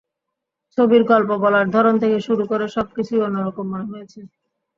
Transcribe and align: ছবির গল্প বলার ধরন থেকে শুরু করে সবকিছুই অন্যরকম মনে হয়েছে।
ছবির 0.77 1.03
গল্প 1.03 1.29
বলার 1.43 1.67
ধরন 1.75 1.95
থেকে 1.99 2.17
শুরু 2.27 2.43
করে 2.45 2.65
সবকিছুই 2.75 3.23
অন্যরকম 3.23 3.65
মনে 3.71 3.85
হয়েছে। 3.91 4.19